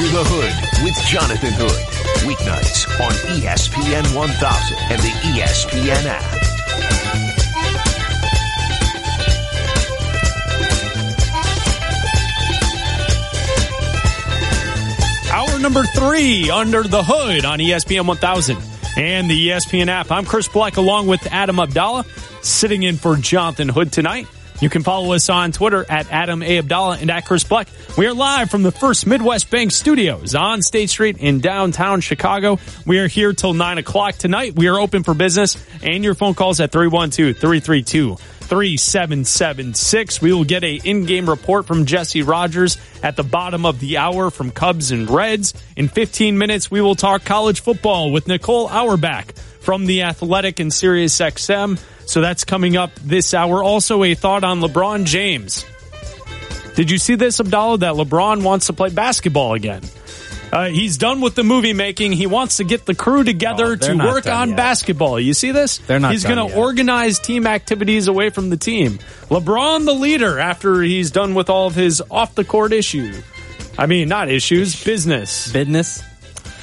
[0.00, 1.76] Under the Hood with Jonathan Hood.
[2.24, 6.24] Weeknights on ESPN 1000 and the ESPN app.
[15.30, 18.56] Hour number three, Under the Hood on ESPN 1000
[18.96, 20.10] and the ESPN app.
[20.10, 22.06] I'm Chris Black along with Adam Abdallah,
[22.40, 24.26] sitting in for Jonathan Hood tonight.
[24.60, 26.58] You can follow us on Twitter at Adam A.
[26.58, 27.68] Abdallah and at Chris Black.
[27.96, 32.58] We are live from the First Midwest Bank Studios on State Street in downtown Chicago.
[32.84, 34.54] We are here till 9 o'clock tonight.
[34.54, 40.20] We are open for business and your phone calls at 312 332 3776.
[40.20, 44.28] We will get a in-game report from Jesse Rogers at the bottom of the hour
[44.28, 45.54] from Cubs and Reds.
[45.76, 50.72] In 15 minutes, we will talk college football with Nicole Auerbach from the Athletic and
[50.72, 51.78] Sirius XM.
[52.10, 53.62] So that's coming up this hour.
[53.62, 55.64] Also, a thought on LeBron James.
[56.74, 59.82] Did you see this, Abdallah, that LeBron wants to play basketball again?
[60.52, 62.10] Uh, he's done with the movie making.
[62.10, 64.56] He wants to get the crew together Oh, to work on yet.
[64.56, 65.20] basketball.
[65.20, 65.78] You see this?
[65.78, 68.98] They're not He's going to organize team activities away from the team.
[69.28, 73.22] LeBron, the leader, after he's done with all of his off the court issue.
[73.78, 75.52] I mean, not issues, business.
[75.52, 76.02] Business.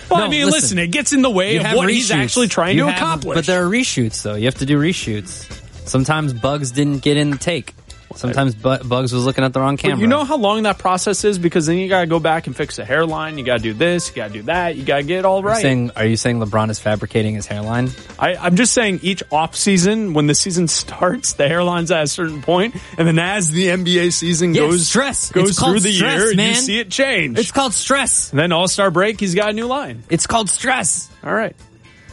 [0.10, 0.80] Well, I mean, listen, listen.
[0.80, 3.36] it gets in the way of have what he's actually trying You to have- accomplish.
[3.36, 4.36] But there are reshoots, though.
[4.36, 5.46] You have to do reshoots.
[5.88, 7.74] Sometimes bugs didn't get in the take.
[8.18, 9.98] Sometimes bu- bugs was looking at the wrong camera.
[9.98, 12.48] But you know how long that process is because then you got to go back
[12.48, 13.38] and fix the hairline.
[13.38, 14.10] You got to do this.
[14.10, 14.76] You got to do that.
[14.76, 17.36] You got to get it all Are you saying, are you saying LeBron is fabricating
[17.36, 17.90] his hairline?
[18.20, 22.08] I, I'm just saying each off season, when the season starts, the hairline's at a
[22.08, 25.32] certain point, and then as the NBA season Yeah, goes stress.
[25.32, 27.38] goes It's called through the stress, year, you see it change.
[27.40, 28.32] It's called stress.
[28.32, 30.04] and then All Star break, he's got a new line.
[30.10, 31.10] It's called stress.
[31.24, 31.56] All right.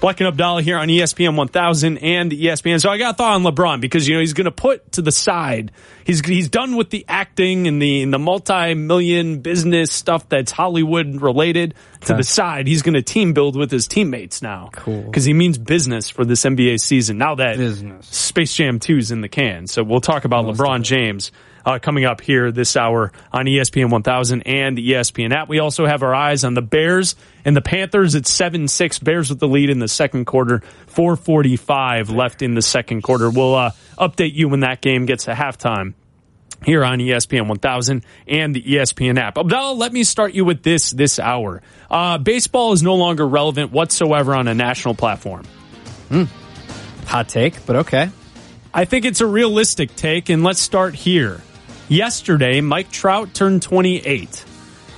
[0.05, 2.79] Black and Abdallah here on ESPN 1000 and ESPN.
[2.79, 5.01] So I got a thought on LeBron because, you know, he's going to put to
[5.01, 5.73] the side.
[6.05, 11.23] He's, he's done with the acting and the, and the multi-million business stuff that's Hollywood
[11.23, 12.67] related to the side.
[12.67, 14.69] He's going to team build with his teammates now.
[14.75, 15.05] Cool.
[15.05, 18.07] Because he means business for this NBA season now that Business.
[18.07, 19.67] Space Jam 2 is in the can.
[19.67, 21.33] So we'll talk about LeBron James
[21.65, 25.49] uh, coming up here this hour on ESPN 1000 and the ESPN app.
[25.49, 28.15] We also have our eyes on the Bears and the Panthers.
[28.15, 28.99] It's 7 6.
[29.01, 30.61] Bears with the lead in the second quarter.
[30.89, 33.31] 445 left in the second quarter.
[33.31, 35.95] We'll uh, update you when that game gets to halftime
[36.65, 39.39] here on ESPN 1000 and the ESPN app.
[39.39, 41.63] Abdallah, let me start you with this this hour.
[41.91, 45.45] Uh, baseball is no longer relevant whatsoever on a national platform.
[47.07, 48.11] Hot take, but okay.
[48.73, 51.41] I think it's a realistic take, and let's start here.
[51.89, 54.45] Yesterday, Mike Trout turned 28.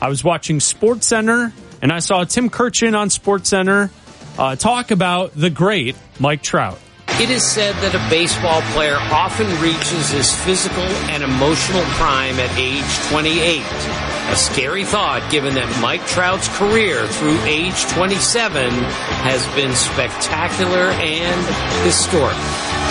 [0.00, 1.52] I was watching Sports Center,
[1.82, 3.90] and I saw Tim Kurkjian on Sports Center
[4.38, 6.78] uh, talk about the great Mike Trout.
[7.18, 12.52] It is said that a baseball player often reaches his physical and emotional prime at
[12.58, 13.62] age 28.
[14.28, 18.70] A scary thought given that Mike Trout's career through age 27
[19.24, 21.40] has been spectacular and
[21.86, 22.36] historic.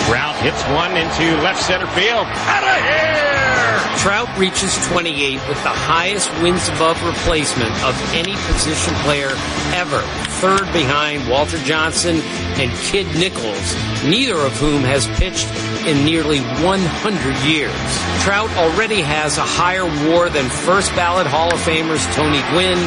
[0.06, 2.26] Trout hits one into left center field.
[2.46, 3.98] Out of here!
[3.98, 9.30] Trout reaches 28 with the highest wins above replacement of any position player
[9.74, 10.00] ever,
[10.38, 12.20] third behind Walter Johnson
[12.54, 13.74] and Kid Nichols,
[14.04, 15.48] neither of whom has pitched
[15.88, 17.74] in nearly 100 years.
[18.22, 22.78] Trout already has a higher war than first ballot Hall of Famers Tony Gwynn,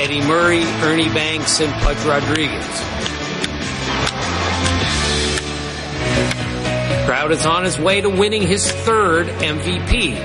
[0.00, 3.11] Eddie Murray, Ernie Banks, and Pudge Rodriguez.
[7.04, 10.16] Trout is on his way to winning his third MVP.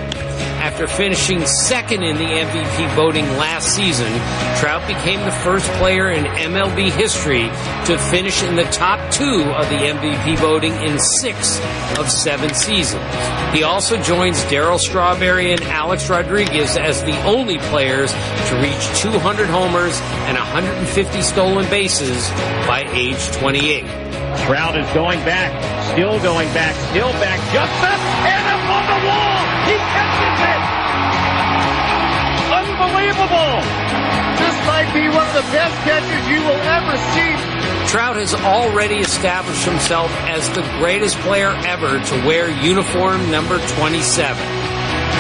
[0.58, 4.12] After finishing second in the MVP voting last season,
[4.58, 7.44] Trout became the first player in MLB history
[7.86, 11.60] to finish in the top two of the MVP voting in six
[11.98, 13.04] of seven seasons.
[13.54, 19.48] He also joins Darryl Strawberry and Alex Rodriguez as the only players to reach 200
[19.48, 22.30] homers and 150 stolen bases
[22.68, 23.86] by age 28.
[24.46, 25.52] Trout is going back,
[25.98, 29.42] still going back, still back, just up and up on the wall.
[29.66, 30.62] He catches it.
[32.54, 33.66] Unbelievable.
[34.38, 37.90] This might be one of the best catches you will ever see.
[37.90, 44.57] Trout has already established himself as the greatest player ever to wear uniform number 27.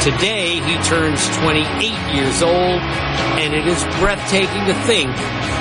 [0.07, 5.13] Today, he turns 28 years old, and it is breathtaking to think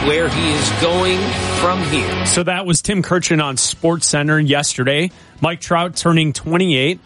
[0.06, 1.18] where he is going
[1.58, 2.26] from here.
[2.26, 5.10] So that was Tim Kurkjian on Sports Center yesterday.
[5.40, 7.00] Mike Trout turning 28.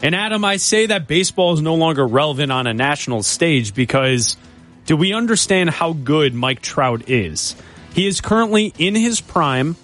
[0.00, 4.36] And Adam, I say that baseball is no longer relevant on a national stage because
[4.84, 7.56] do we understand how good Mike Trout is?
[7.94, 9.74] He is currently in his prime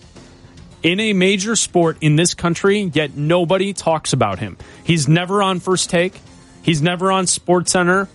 [0.84, 4.56] in a major sport in this country, yet nobody talks about him.
[4.84, 6.14] He's never on first take.
[6.62, 8.08] He's never on Sports Center.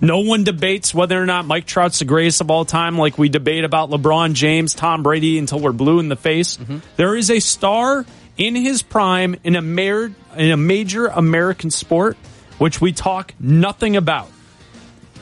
[0.00, 3.28] No one debates whether or not Mike Trout's the greatest of all time, like we
[3.28, 6.56] debate about LeBron James, Tom Brady until we're blue in the face.
[6.56, 6.78] Mm-hmm.
[6.96, 8.06] There is a star
[8.36, 12.16] in his prime in a, mar- in a major American sport,
[12.58, 14.30] which we talk nothing about.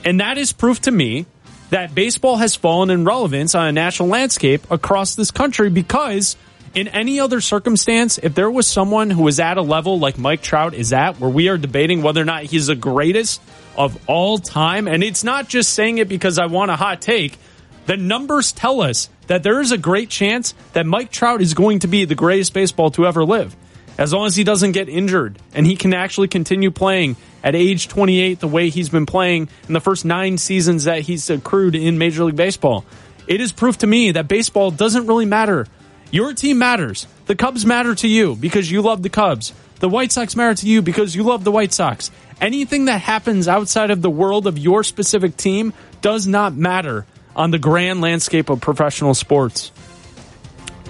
[0.04, 1.24] And that is proof to me
[1.70, 6.36] that baseball has fallen in relevance on a national landscape across this country because
[6.76, 10.42] in any other circumstance, if there was someone who was at a level like Mike
[10.42, 13.40] Trout is at, where we are debating whether or not he's the greatest
[13.78, 17.38] of all time, and it's not just saying it because I want a hot take,
[17.86, 21.78] the numbers tell us that there is a great chance that Mike Trout is going
[21.78, 23.56] to be the greatest baseball to ever live.
[23.96, 27.88] As long as he doesn't get injured and he can actually continue playing at age
[27.88, 31.96] 28 the way he's been playing in the first nine seasons that he's accrued in
[31.96, 32.84] Major League Baseball.
[33.26, 35.66] It is proof to me that baseball doesn't really matter.
[36.10, 37.06] Your team matters.
[37.26, 39.52] The Cubs matter to you because you love the Cubs.
[39.80, 42.10] The White Sox matter to you because you love the White Sox.
[42.40, 47.50] Anything that happens outside of the world of your specific team does not matter on
[47.50, 49.72] the grand landscape of professional sports.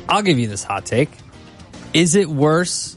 [0.08, 1.10] I'll give you this hot take.
[1.92, 2.96] Is it worse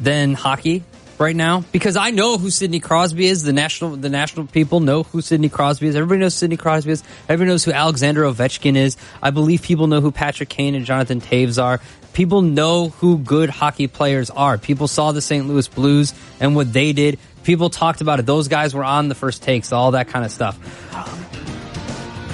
[0.00, 0.84] than hockey
[1.18, 1.64] right now?
[1.72, 3.42] Because I know who Sidney Crosby is.
[3.42, 5.96] The national the national people know who Sidney Crosby is.
[5.96, 7.02] Everybody knows Sidney Crosby is.
[7.28, 8.96] Everybody knows who Alexander Ovechkin is.
[9.22, 11.80] I believe people know who Patrick Kane and Jonathan Toews are.
[12.12, 14.58] People know who good hockey players are.
[14.58, 15.46] People saw the St.
[15.46, 17.18] Louis Blues and what they did.
[17.44, 18.26] People talked about it.
[18.26, 20.58] Those guys were on the first takes, all that kind of stuff.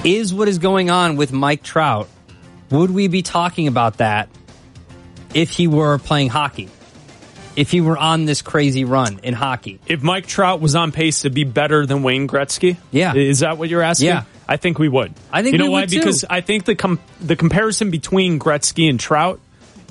[0.03, 2.07] Is what is going on with Mike Trout?
[2.71, 4.29] Would we be talking about that
[5.33, 6.69] if he were playing hockey?
[7.55, 9.79] If he were on this crazy run in hockey?
[9.87, 13.13] If Mike Trout was on pace to be better than Wayne Gretzky, Yeah.
[13.15, 14.07] is that what you're asking?
[14.07, 14.23] Yeah.
[14.47, 15.13] I think we would.
[15.31, 15.85] I think you know why?
[15.85, 19.39] Because I think the com- the comparison between Gretzky and Trout,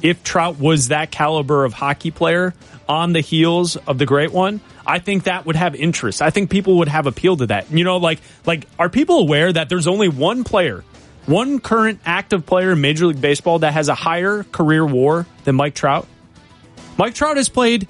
[0.03, 2.55] if Trout was that caliber of hockey player
[2.89, 6.21] on the heels of the great one, I think that would have interest.
[6.23, 7.73] I think people would have appeal to that.
[7.73, 10.85] You know, like like are people aware that there's only one player,
[11.27, 15.55] one current active player in Major League Baseball that has a higher career WAR than
[15.57, 16.07] Mike Trout?
[16.97, 17.89] Mike Trout has played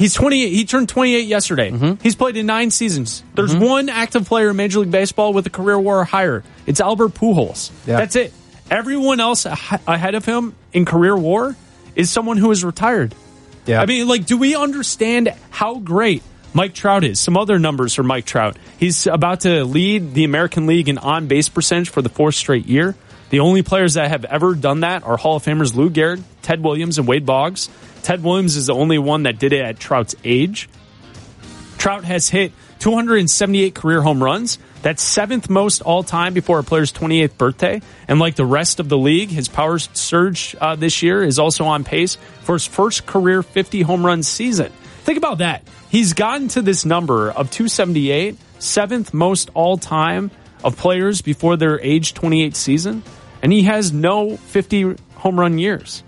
[0.00, 0.48] He's 28.
[0.54, 1.70] He turned 28 yesterday.
[1.70, 2.02] Mm-hmm.
[2.02, 3.22] He's played in nine seasons.
[3.34, 6.42] There's one active player in Major League Baseball with a career WAR higher.
[6.64, 7.70] It's Albert Pujols.
[7.86, 7.98] Yeah.
[7.98, 8.32] That's it.
[8.70, 11.54] Everyone else ah- ahead of him in career WAR
[11.96, 13.14] is someone who is retired.
[13.66, 13.82] Yeah.
[13.82, 16.22] I mean, like, do we understand how great
[16.54, 17.20] Mike Trout is?
[17.20, 18.56] Some other numbers for Mike Trout.
[18.78, 22.64] He's about to lead the American League in on base percentage for the fourth straight
[22.64, 22.96] year.
[23.28, 26.62] The only players that have ever done that are Hall of Famers Lou Gehrig, Ted
[26.64, 27.68] Williams, and Wade Boggs.
[28.02, 30.68] Ted Williams is the only one that did it at Trout's age.
[31.78, 34.58] Trout has hit 278 career home runs.
[34.82, 37.82] That's seventh most all time before a player's 28th birthday.
[38.08, 41.64] And like the rest of the league, his power surge uh, this year is also
[41.64, 44.72] on pace for his first career 50 home run season.
[45.04, 45.62] Think about that.
[45.90, 50.30] He's gotten to this number of 278, seventh most all time
[50.64, 53.02] of players before their age 28 season.
[53.42, 56.02] And he has no 50 home run years.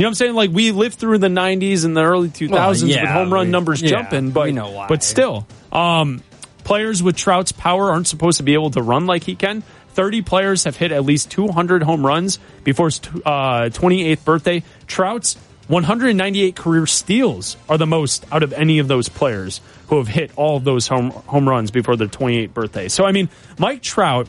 [0.00, 0.34] You know what I'm saying?
[0.34, 3.52] Like we lived through the 90s and the early 2000s Well, with home run we-
[3.52, 4.86] numbers yeah, jumping, but we know why.
[4.88, 6.22] but still, um,
[6.64, 9.62] players with Trout's power aren't supposed to be able to run like he can.
[9.90, 14.62] 30 players have hit at least 200 home runs before his uh, 28th birthday.
[14.86, 15.36] Trout's
[15.68, 20.30] 198 career steals are the most out of any of those players who have hit
[20.34, 22.88] all of those home home runs before their 28th birthday.
[22.88, 24.28] So I mean, Mike Trout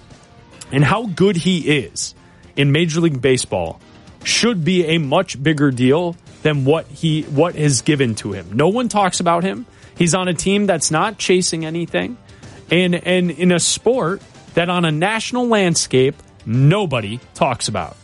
[0.70, 2.14] and how good he is
[2.58, 3.80] in Major League Baseball
[4.24, 8.50] should be a much bigger deal than what he what is given to him.
[8.54, 9.66] No one talks about him.
[9.98, 12.18] He's on a team that's not chasing anything.
[12.70, 14.22] And and in a sport
[14.54, 17.96] that on a national landscape nobody talks about.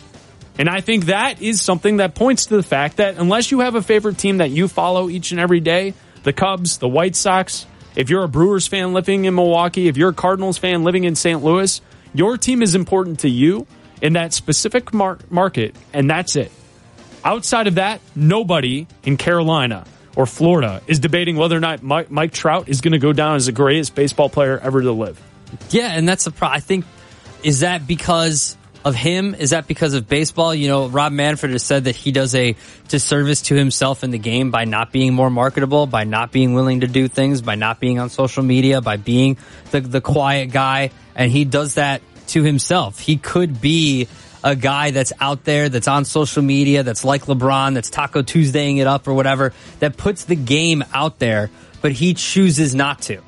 [0.60, 3.76] And I think that is something that points to the fact that unless you have
[3.76, 5.94] a favorite team that you follow each and every day,
[6.24, 10.10] the Cubs, the White Sox, if you're a Brewers fan living in Milwaukee, if you're
[10.10, 11.44] a Cardinals fan living in St.
[11.44, 11.80] Louis,
[12.14, 13.68] your team is important to you
[14.02, 16.52] in that specific mar- market, and that's it.
[17.24, 19.86] Outside of that, nobody in Carolina
[20.16, 23.36] or Florida is debating whether or not Mike, Mike Trout is going to go down
[23.36, 25.22] as the greatest baseball player ever to live.
[25.70, 26.48] Yeah, and that's the pro.
[26.48, 26.86] I think
[27.44, 29.36] is that because of him?
[29.36, 30.56] Is that because of baseball?
[30.56, 32.56] You know, Rob Manfred has said that he does a
[32.88, 36.82] disservice to himself in the game by not being more marketable, by not being willing
[36.82, 39.38] to do things, by not being on social media, by being
[39.72, 43.00] the the quiet guy, and he does that to himself.
[43.00, 44.08] He could be
[44.44, 48.78] a guy that's out there, that's on social media, that's like LeBron, that's Taco Tuesdaying
[48.78, 51.50] it up or whatever, that puts the game out there,
[51.82, 53.22] but he chooses not to.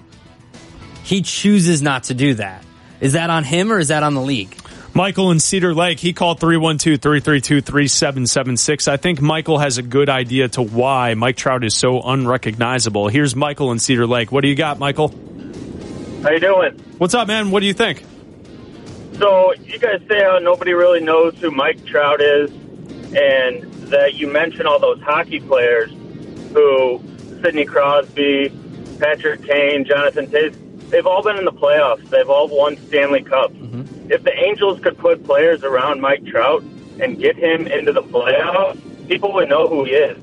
[1.04, 2.64] He chooses not to do that.
[3.02, 4.56] Is that on him or is that on the league?
[4.94, 8.88] Michael in Cedar Lake, he called 312-332-3776.
[8.88, 13.08] I think Michael has a good idea to why Mike Trout is so unrecognizable.
[13.08, 14.32] Here's Michael in Cedar Lake.
[14.32, 15.10] What do you got, Michael?
[16.24, 16.74] How you doing?
[16.98, 17.52] What's up, man?
[17.52, 18.04] What do you think?
[19.20, 22.50] So you guys say how nobody really knows who Mike Trout is,
[23.16, 25.92] and that you mention all those hockey players
[26.54, 27.02] who
[27.42, 28.52] Sidney Crosby,
[29.00, 30.56] Patrick Kane, Jonathan Toews.
[30.90, 32.10] They've all been in the playoffs.
[32.10, 33.54] They've all won Stanley Cups.
[33.54, 34.12] Mm-hmm.
[34.12, 36.64] If the Angels could put players around Mike Trout
[37.00, 40.18] and get him into the playoffs, people would know who he is.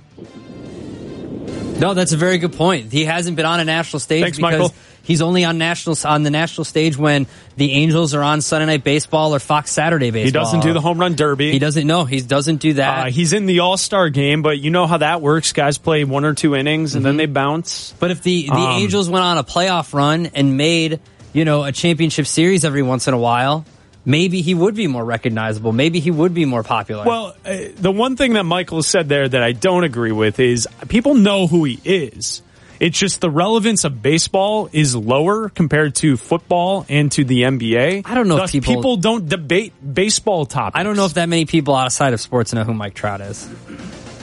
[1.78, 2.90] No, that's a very good point.
[2.90, 4.74] He hasn't been on a national stage Thanks, because Michael.
[5.06, 8.84] He's only on national on the national stage when the Angels are on Sunday Night
[8.84, 10.26] Baseball or Fox Saturday Baseball.
[10.26, 11.52] He doesn't do the home run derby.
[11.52, 11.86] He doesn't.
[11.86, 13.06] No, he doesn't do that.
[13.06, 15.52] Uh, he's in the All Star game, but you know how that works.
[15.52, 17.94] Guys play one or two innings and then they bounce.
[17.98, 21.00] But if the the Um, Angels went on a playoff run and made
[21.32, 23.64] you know a championship series every once in a while,
[24.04, 25.72] maybe he would be more recognizable.
[25.72, 27.04] Maybe he would be more popular.
[27.04, 30.66] Well, uh, the one thing that Michael said there that I don't agree with is
[30.88, 32.42] people know who he is.
[32.80, 38.02] It's just the relevance of baseball is lower compared to football and to the NBA.
[38.04, 40.78] I don't know if Thus, people- don't debate baseball topics.
[40.78, 43.48] I don't know if that many people outside of sports know who Mike Trout is.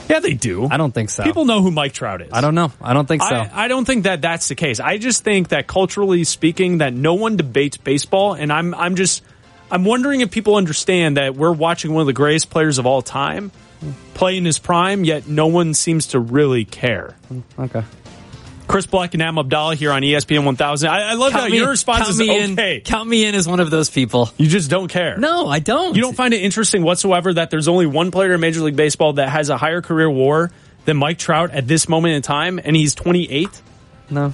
[0.08, 0.68] Yeah, they do.
[0.70, 1.22] I don't think so.
[1.24, 2.28] People know who Mike Trout is.
[2.32, 2.72] I don't know.
[2.80, 3.34] I don't think so.
[3.34, 4.78] I, I don't think that that's the case.
[4.78, 9.22] I just think that culturally speaking, that no one debates baseball, and I'm I'm just
[9.70, 13.00] I'm wondering if people understand that we're watching one of the greatest players of all
[13.02, 13.50] time
[14.14, 17.16] play in his prime, yet no one seems to really care.
[17.58, 17.82] okay.
[18.66, 20.88] Chris Black and Am Abdallah here on ESPN 1000.
[20.88, 22.76] I, I love Count that me- your response is me okay.
[22.76, 24.30] In, count me in as one of those people.
[24.38, 25.16] You just don't care.
[25.18, 25.94] No, I don't.
[25.94, 29.14] You don't find it interesting whatsoever that there's only one player in Major League Baseball
[29.14, 30.50] that has a higher career WAR
[30.86, 33.48] than Mike Trout at this moment in time, and he's 28.
[34.10, 34.32] No.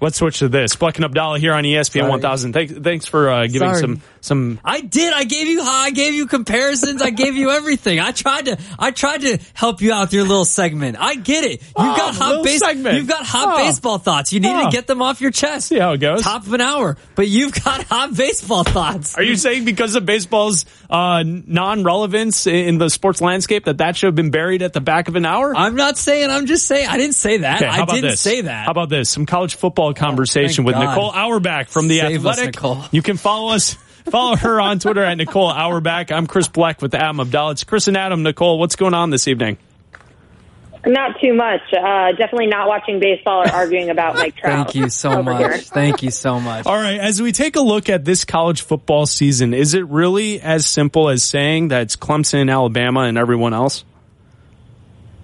[0.00, 0.76] Let's switch to this.
[0.76, 2.10] Black and Abdallah here on ESPN Sorry.
[2.10, 2.52] 1000.
[2.52, 3.80] Thanks, thanks for uh, giving Sorry.
[3.80, 4.58] some some.
[4.64, 5.12] I did.
[5.12, 5.62] I gave you.
[5.62, 7.00] I gave you comparisons.
[7.00, 8.00] I gave you everything.
[8.00, 8.58] I tried to.
[8.78, 10.96] I tried to help you out with your little segment.
[11.00, 11.62] I get it.
[11.62, 12.60] You've Oh, got hot little base.
[12.60, 12.96] segment.
[12.98, 13.56] You've got hot Oh.
[13.64, 14.32] baseball thoughts.
[14.32, 14.64] You need Oh.
[14.66, 15.68] to get them off your chest.
[15.68, 16.22] See how it goes.
[16.22, 19.14] Top of an hour, but you've got hot baseball thoughts.
[19.16, 24.06] Are you saying because of baseball's uh, non-relevance in the sports landscape that that should
[24.08, 25.54] have been buried at the back of an hour?
[25.56, 26.30] I'm not saying.
[26.30, 26.88] I'm just saying.
[26.88, 27.62] I didn't say that.
[27.62, 28.20] Okay, I didn't this?
[28.20, 28.64] say that.
[28.66, 29.10] How about this?
[29.10, 30.90] Some college football conversation thank with God.
[30.94, 32.54] Nicole Auerbach from the Save us, Athletic.
[32.56, 32.84] Nicole.
[32.90, 33.76] You can follow us.
[34.10, 36.12] Follow her on Twitter at Nicole Auerbach.
[36.12, 37.52] I'm Chris Black with Adam Abdallah.
[37.52, 38.22] It's Chris and Adam.
[38.22, 39.58] Nicole, what's going on this evening?
[40.86, 41.62] Not too much.
[41.72, 44.66] Uh, definitely not watching baseball or arguing about Mike Trout.
[44.72, 45.38] Thank you so much.
[45.38, 45.58] here.
[45.58, 46.64] Thank you so much.
[46.64, 50.40] All right, as we take a look at this college football season, is it really
[50.40, 53.84] as simple as saying that it's Clemson, Alabama, and everyone else?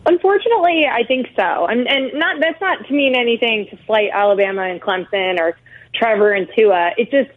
[0.05, 1.67] Unfortunately, I think so.
[1.67, 5.57] And, and not that's not to mean anything to slight Alabama and Clemson or
[5.95, 6.91] Trevor and Tua.
[6.97, 7.31] It just,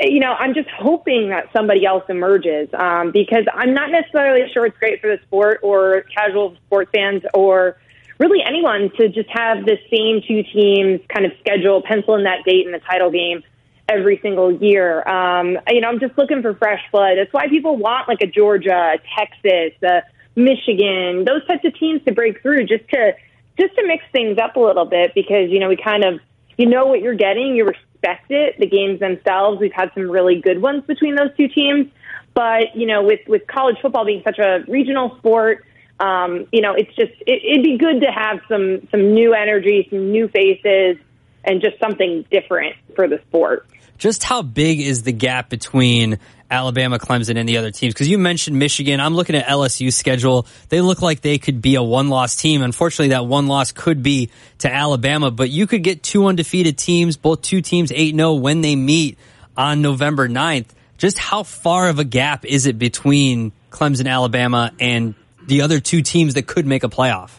[0.00, 4.66] you know, I'm just hoping that somebody else emerges um, because I'm not necessarily sure
[4.66, 7.76] it's great for the sport or casual sports fans or
[8.18, 12.44] really anyone to just have the same two teams kind of schedule, pencil in that
[12.44, 13.42] date in the title game
[13.88, 15.06] every single year.
[15.08, 17.16] Um, you know, I'm just looking for fresh blood.
[17.16, 20.02] That's why people want like a Georgia, a Texas, a
[20.36, 23.14] Michigan, those types of teams to break through just to
[23.58, 26.20] just to mix things up a little bit because you know we kind of
[26.56, 27.64] you know what you're getting, you
[27.98, 28.58] respect it.
[28.58, 31.90] The games themselves, we've had some really good ones between those two teams,
[32.34, 35.64] but you know with with college football being such a regional sport.
[36.00, 39.86] Um, you know, it's just it, it'd be good to have some some new energy,
[39.90, 40.96] some new faces,
[41.44, 43.66] and just something different for the sport.
[43.98, 46.18] Just how big is the gap between
[46.50, 47.92] Alabama, Clemson, and the other teams?
[47.92, 49.00] Because you mentioned Michigan.
[49.00, 50.46] I'm looking at LSU's schedule.
[50.68, 52.62] They look like they could be a one loss team.
[52.62, 57.16] Unfortunately, that one loss could be to Alabama, but you could get two undefeated teams,
[57.16, 59.18] both two teams 8 0 when they meet
[59.56, 60.68] on November 9th.
[60.96, 65.14] Just how far of a gap is it between Clemson, Alabama, and
[65.46, 67.30] the other two teams that could make a playoff?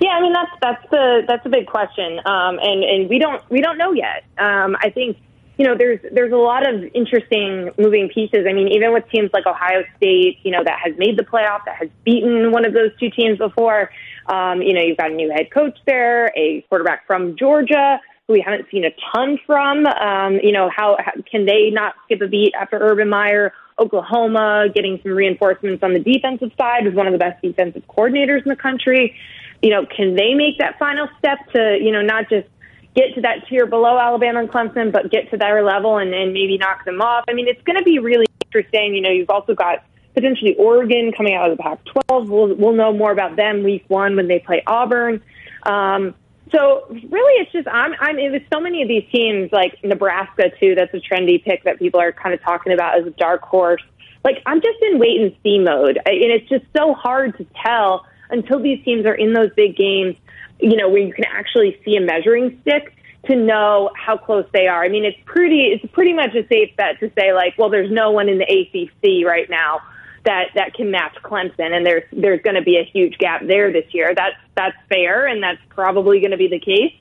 [0.00, 3.42] Yeah, I mean that's that's the that's a big question, um, and and we don't
[3.50, 4.24] we don't know yet.
[4.36, 5.16] Um, I think
[5.58, 8.46] you know there's there's a lot of interesting moving pieces.
[8.48, 11.64] I mean, even with teams like Ohio State, you know that has made the playoff,
[11.66, 13.90] that has beaten one of those two teams before.
[14.26, 18.34] Um, you know, you've got a new head coach there, a quarterback from Georgia who
[18.34, 19.86] we haven't seen a ton from.
[19.86, 23.52] Um, you know, how, how can they not skip a beat after Urban Meyer?
[23.80, 28.42] Oklahoma getting some reinforcements on the defensive side was one of the best defensive coordinators
[28.42, 29.14] in the country.
[29.62, 32.48] You know, can they make that final step to, you know, not just
[32.94, 36.32] get to that tier below Alabama and Clemson, but get to their level and, and
[36.32, 37.24] maybe knock them off?
[37.28, 38.94] I mean, it's going to be really interesting.
[38.94, 41.78] You know, you've also got potentially Oregon coming out of the Pac
[42.08, 42.28] 12.
[42.28, 45.22] We'll, we'll know more about them week one when they play Auburn.
[45.64, 46.14] Um,
[46.52, 50.74] so really, it's just I'm I'm with so many of these teams like Nebraska too.
[50.74, 53.82] That's a trendy pick that people are kind of talking about as a dark horse.
[54.24, 58.06] Like I'm just in wait and see mode, and it's just so hard to tell
[58.30, 60.16] until these teams are in those big games.
[60.60, 62.94] You know, where you can actually see a measuring stick.
[63.26, 64.82] to know how close they are.
[64.82, 67.90] I mean, it's pretty it's pretty much a safe bet to say like, well, there's
[67.90, 69.80] no one in the ACC right now
[70.24, 73.72] that that can match Clemson, and there's there's going to be a huge gap there
[73.72, 74.12] this year.
[74.14, 76.94] That's that's fair, and that's probably going to be the case.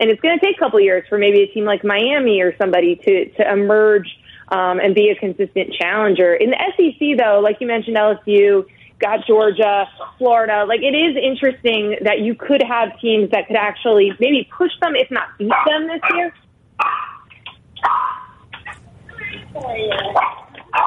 [0.00, 2.56] And it's going to take a couple years for maybe a team like Miami or
[2.56, 4.08] somebody to to emerge
[4.48, 6.34] um, and be a consistent challenger.
[6.34, 8.66] In the SEC, though, like you mentioned, LSU
[9.04, 9.86] got Georgia,
[10.18, 10.64] Florida.
[10.66, 14.94] Like it is interesting that you could have teams that could actually maybe push them,
[14.96, 16.32] if not beat them this year.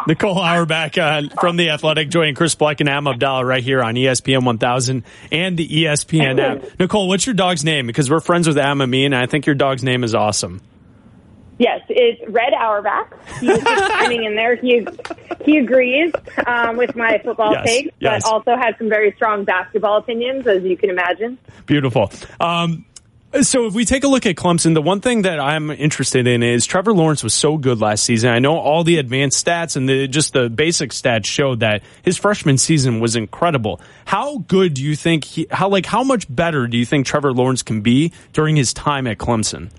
[0.08, 3.96] Nicole Auerbach uh, from The Athletic, joining Chris Black and Am Abdallah right here on
[3.96, 6.64] ESPN 1000 and the ESPN app.
[6.80, 7.88] Nicole, what's your dog's name?
[7.88, 10.62] Because we're friends with Am and I think your dog's name is awesome.
[11.60, 13.18] Yes, it's Red Auerbach.
[13.40, 14.56] He's just chiming in there.
[14.56, 14.88] He
[15.44, 16.12] he agrees
[16.46, 18.24] um, with my football Yes, takes, yes.
[18.24, 21.38] but also has some very strong basketball opinions, as you can imagine.
[21.66, 22.12] Beautiful.
[22.40, 22.86] Um,
[23.42, 26.44] so if we take a look at Clemson, the one thing that I'm interested in
[26.44, 28.30] is Trevor Lawrence was so good last season.
[28.30, 32.18] I know all the advanced stats and the, just the basic stats showed that his
[32.18, 33.82] freshman season was incredible.
[34.06, 37.34] How good do you think he, how like how much better do you think Trevor
[37.34, 39.72] Lawrence can be during his time at Clemson?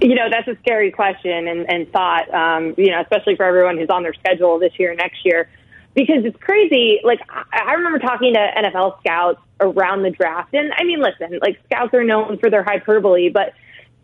[0.00, 3.78] You know, that's a scary question and, and thought, um, you know, especially for everyone
[3.78, 5.48] who's on their schedule this year next year.
[5.94, 7.00] Because it's crazy.
[7.02, 10.52] Like, I I remember talking to NFL scouts around the draft.
[10.52, 13.54] And I mean, listen, like, scouts are known for their hyperbole, but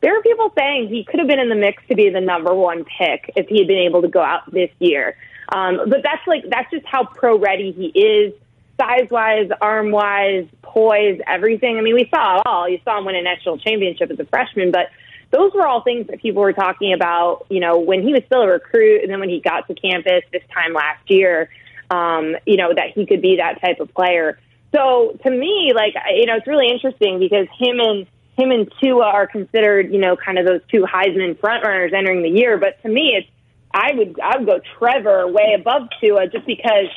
[0.00, 2.54] there are people saying he could have been in the mix to be the number
[2.54, 5.16] one pick if he had been able to go out this year.
[5.54, 8.32] Um, but that's like, that's just how pro ready he is,
[8.80, 11.78] size wise, arm wise, poise, everything.
[11.78, 12.68] I mean, we saw it all.
[12.68, 14.88] You saw him win a national championship as a freshman, but
[15.32, 18.42] those were all things that people were talking about, you know, when he was still
[18.42, 21.48] a recruit and then when he got to campus this time last year,
[21.90, 24.38] um, you know, that he could be that type of player.
[24.74, 29.04] So to me, like, you know, it's really interesting because him and him and Tua
[29.04, 32.58] are considered, you know, kind of those two Heisman frontrunners entering the year.
[32.58, 33.28] But to me, it's
[33.74, 36.88] I would I would go Trevor way above Tua just because,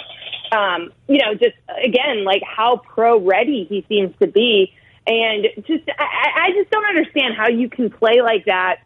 [0.52, 4.74] um, you know, just again like how pro ready he seems to be,
[5.08, 8.80] and just I, I just don't understand how you can play like that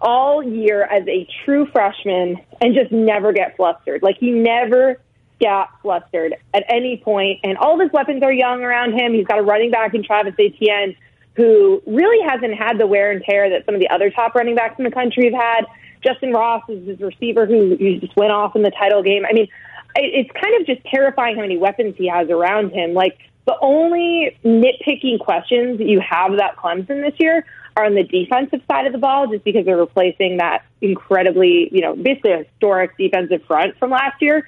[0.00, 4.02] all year as a true freshman and just never get flustered.
[4.02, 5.00] Like he never
[5.40, 9.14] got flustered at any point, and all of his weapons are young around him.
[9.14, 10.96] He's got a running back in Travis Etienne
[11.38, 14.56] who really hasn't had the wear and tear that some of the other top running
[14.56, 15.66] backs in the country have had.
[16.04, 19.24] Justyn Ross is his receiver who, who just went off in the title game.
[19.24, 19.46] I mean,
[19.94, 22.92] it's kind of just terrifying how many weapons he has around him.
[22.92, 27.46] Like the only nitpicking questions that you have about Clemson this year
[27.78, 31.80] are on the defensive side of the ball, just because they're replacing that incredibly, you
[31.80, 34.46] know, basically a historic defensive front from last year.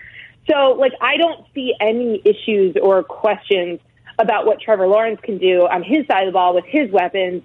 [0.50, 3.80] So, like, I don't see any issues or questions
[4.18, 7.42] about what Trevor Lawrence can do on his side of the ball with his weapons.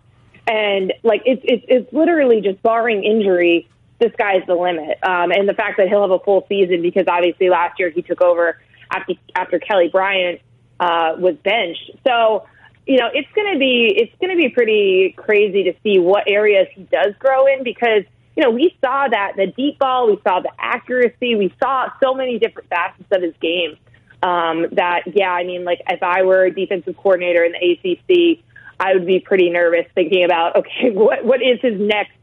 [0.50, 4.98] And like, it's it's, it's literally just barring injury, the sky's the limit.
[5.04, 8.02] Um, and the fact that he'll have a full season because obviously last year he
[8.02, 8.60] took over
[8.92, 10.42] after after Kelly Bryant
[10.80, 11.92] uh, was benched.
[12.06, 12.46] So,
[12.86, 16.24] you know, it's going to be it's going to be pretty crazy to see what
[16.28, 18.04] areas he does grow in because
[18.36, 22.14] you know we saw that the deep ball, we saw the accuracy, we saw so
[22.14, 23.78] many different facets of his game.
[24.22, 28.44] Um, that yeah, I mean, like if I were a defensive coordinator in the ACC,
[28.80, 32.14] I would be pretty nervous thinking about okay, what what is his next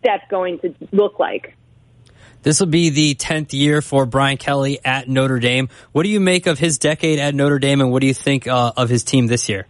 [0.00, 1.55] step going to look like?
[2.46, 5.68] This will be the 10th year for Brian Kelly at Notre Dame.
[5.90, 8.46] What do you make of his decade at Notre Dame, and what do you think
[8.46, 9.66] uh, of his team this year?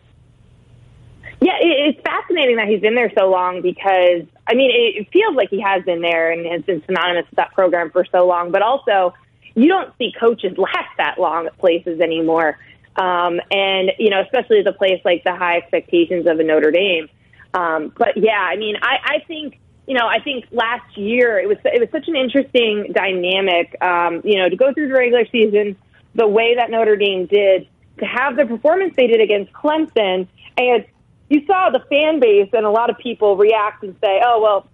[1.41, 5.49] Yeah, it's fascinating that he's been there so long because I mean, it, feels like
[5.49, 8.53] he has been there and has been synonymous with that program for so long.
[8.53, 9.15] But also,
[9.55, 12.59] you don't see coaches last that long at places anymore.
[12.97, 16.73] Um, and you know, especially at a place like the high expectations of a Notre
[16.73, 17.09] Dame.
[17.55, 21.49] Um, but yeah, I mean, I, I think you know, I think last year it
[21.49, 23.77] was it was such an interesting dynamic.
[23.81, 25.77] Um, you know, to go through the regular season
[26.15, 27.69] the way that Notre Dame did,
[27.99, 30.85] to have the performance they did against Clemson, and
[31.29, 34.67] you saw the fan base and a lot of people react and say, "Oh well,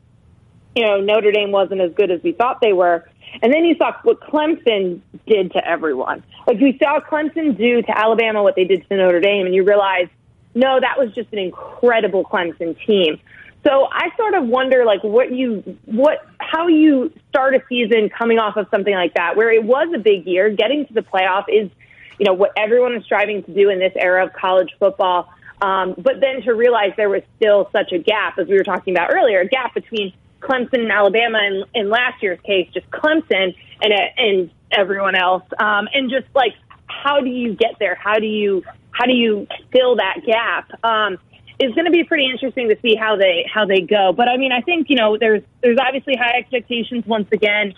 [0.74, 3.06] you know, Notre Dame wasn't as good as we thought they were."
[3.42, 6.22] And then you saw what Clemson did to everyone.
[6.46, 9.64] Like we saw Clemson do to Alabama what they did to Notre Dame, and you
[9.64, 10.08] realize,
[10.54, 13.18] no, that was just an incredible Clemson team.
[13.64, 18.38] So I sort of wonder, like, what you, what, how you start a season coming
[18.38, 20.50] off of something like that, where it was a big year.
[20.50, 21.70] Getting to the playoff is,
[22.18, 25.32] you know, what everyone is striving to do in this era of college football.
[25.60, 28.94] Um, but then to realize there was still such a gap, as we were talking
[28.94, 33.54] about earlier, a gap between Clemson and Alabama, and in last year's case, just Clemson
[33.80, 36.54] and and everyone else, um, and just like
[36.86, 37.94] how do you get there?
[37.94, 40.84] How do you how do you fill that gap?
[40.84, 41.18] Um,
[41.62, 44.12] is going to be pretty interesting to see how they how they go.
[44.12, 47.04] But I mean, I think you know there's there's obviously high expectations.
[47.06, 47.74] Once again,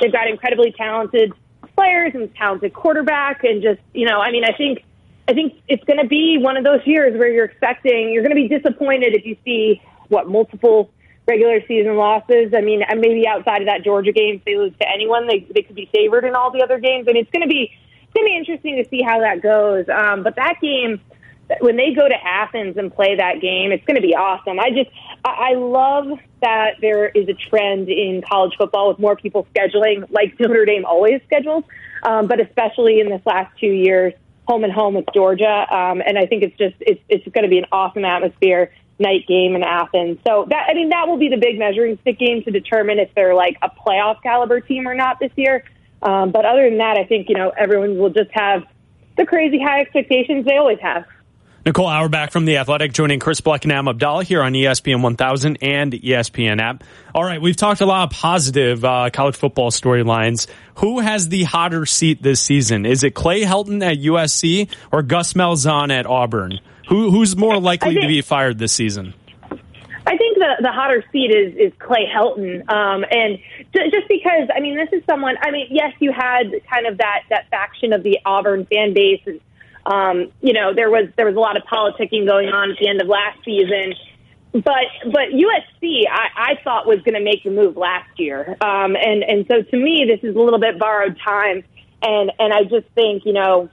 [0.00, 1.32] they've got incredibly talented
[1.76, 4.84] players and talented quarterback, and just you know, I mean, I think
[5.28, 8.34] I think it's going to be one of those years where you're expecting you're going
[8.34, 10.90] to be disappointed if you see what multiple
[11.28, 12.52] regular season losses.
[12.56, 15.62] I mean, maybe outside of that Georgia game, if they lose to anyone, they they
[15.62, 17.70] could be favored in all the other games, and it's going to be
[18.02, 19.86] it's going to be interesting to see how that goes.
[19.88, 21.00] Um, but that game
[21.60, 24.60] when they go to Athens and play that game, it's going to be awesome.
[24.60, 24.90] I just,
[25.24, 26.06] I love
[26.40, 30.84] that there is a trend in college football with more people scheduling like Notre Dame
[30.84, 31.64] always schedules,
[32.04, 34.14] um, but especially in this last two years,
[34.46, 35.66] home and home with Georgia.
[35.74, 39.26] Um, and I think it's just, it's, it's going to be an awesome atmosphere night
[39.26, 40.18] game in Athens.
[40.26, 43.10] So that, I mean, that will be the big measuring stick game to determine if
[43.14, 45.64] they're like a playoff caliber team or not this year.
[46.02, 48.64] Um, but other than that, I think, you know, everyone will just have
[49.16, 51.04] the crazy high expectations they always have.
[51.66, 55.58] Nicole Auerbach from The Athletic joining Chris Black and Adam Abdallah here on ESPN 1000
[55.60, 56.82] and ESPN app.
[57.14, 60.46] All right, we've talked a lot of positive uh, college football storylines.
[60.76, 62.86] Who has the hotter seat this season?
[62.86, 66.60] Is it Clay Helton at USC or Gus Malzahn at Auburn?
[66.88, 69.12] Who, who's more likely think, to be fired this season?
[70.06, 72.66] I think the, the hotter seat is, is Clay Helton.
[72.70, 73.38] Um, and
[73.74, 77.24] just because, I mean, this is someone, I mean, yes, you had kind of that,
[77.28, 79.40] that faction of the Auburn fan base and
[79.90, 82.88] um, you know, there was there was a lot of politicking going on at the
[82.88, 83.94] end of last season.
[84.52, 88.96] But but USC, I, I thought was going to make the move last year, um,
[88.96, 91.64] and and so to me, this is a little bit borrowed time,
[92.02, 93.68] and and I just think you know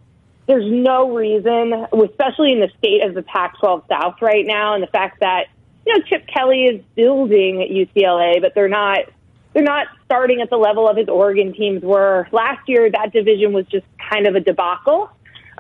[0.47, 4.88] there's no reason, especially in the state of the Pac-12 South right now, and the
[4.88, 5.47] fact that
[5.86, 8.99] you know Chip Kelly is building at UCLA, but they're not
[9.53, 12.89] they're not starting at the level of his Oregon teams were last year.
[12.91, 15.10] That division was just kind of a debacle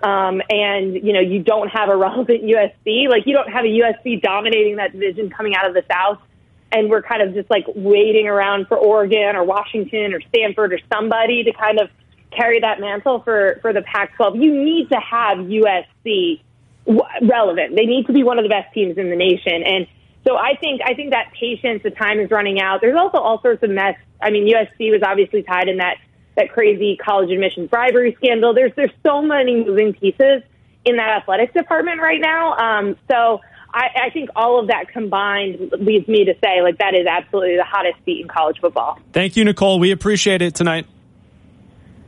[0.03, 3.67] um, and you know you don't have a relevant USC, like you don't have a
[3.67, 6.19] USC dominating that division coming out of the South,
[6.71, 10.79] and we're kind of just like waiting around for Oregon or Washington or Stanford or
[10.91, 11.89] somebody to kind of
[12.31, 14.41] carry that mantle for for the Pac-12.
[14.41, 16.41] You need to have USC
[17.21, 17.75] relevant.
[17.75, 19.87] They need to be one of the best teams in the nation, and
[20.27, 22.81] so I think I think that patience, the time is running out.
[22.81, 23.95] There's also all sorts of mess.
[24.21, 25.97] I mean, USC was obviously tied in that
[26.37, 28.53] that crazy college admissions bribery scandal.
[28.53, 30.43] There's there's so many moving pieces
[30.85, 32.55] in that athletics department right now.
[32.55, 33.41] Um, so
[33.73, 37.57] I, I think all of that combined leads me to say like that is absolutely
[37.57, 38.97] the hottest seat in college football.
[39.11, 39.79] Thank you, Nicole.
[39.79, 40.85] We appreciate it tonight.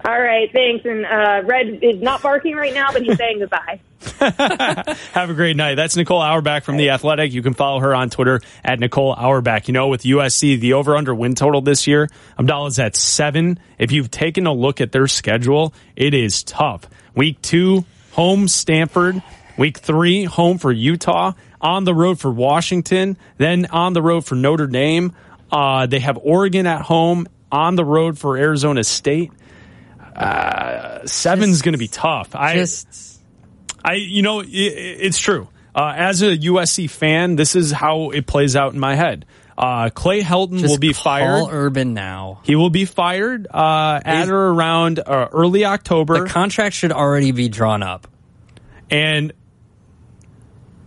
[0.05, 0.85] All right, thanks.
[0.85, 3.81] And uh, Red is not barking right now, but he's saying goodbye.
[5.13, 5.75] Have a great night.
[5.75, 7.33] That's Nicole Auerbach from The Athletic.
[7.33, 9.67] You can follow her on Twitter at Nicole Auerbach.
[9.67, 13.59] You know, with USC, the over under win total this year, Abdallah's at seven.
[13.77, 16.85] If you've taken a look at their schedule, it is tough.
[17.13, 19.21] Week two, home Stanford.
[19.57, 21.33] Week three, home for Utah.
[21.59, 23.17] On the road for Washington.
[23.38, 25.13] Then on the road for Notre Dame.
[25.51, 27.27] Uh, they have Oregon at home.
[27.51, 29.31] On the road for Arizona State
[30.19, 32.36] uh, seven's going to be tough.
[32.36, 33.21] I just,
[33.84, 35.47] I, you know, it, it's true.
[35.73, 39.25] Uh, as a USC fan, this is how it plays out in my head.
[39.58, 41.41] Uh, Clay Helton will be fired.
[41.41, 42.39] All Urban now.
[42.43, 46.23] He will be fired uh, at or around uh, early October.
[46.23, 48.08] The contract should already be drawn up,
[48.89, 49.34] and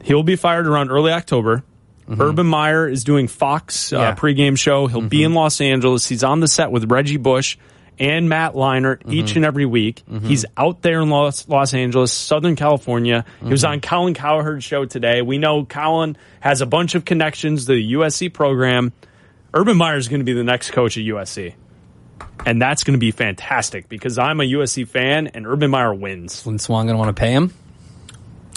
[0.03, 1.65] he will be fired around early October.
[2.09, 2.21] Mm-hmm.
[2.21, 4.15] Urban Meyer is doing Fox uh, yeah.
[4.15, 4.87] pregame show.
[4.87, 5.09] He'll mm-hmm.
[5.09, 6.07] be in Los Angeles.
[6.07, 7.59] He's on the set with Reggie Bush
[8.03, 9.13] and Matt Leinart mm-hmm.
[9.13, 10.03] each and every week.
[10.11, 10.27] Mm-hmm.
[10.27, 13.25] He's out there in Los, Los Angeles, Southern California.
[13.25, 13.47] Mm-hmm.
[13.47, 13.73] He was mm-hmm.
[13.75, 15.23] on Colin Cowherd's show today.
[15.23, 18.93] We know Colin has a bunch of connections to the USC program.
[19.55, 21.55] Urban Meyer is going to be the next coach at USC.
[22.45, 26.45] And that's going to be fantastic because I'm a USC fan and Urban Meyer wins.
[26.45, 27.55] Lynn Swann going to want to pay him?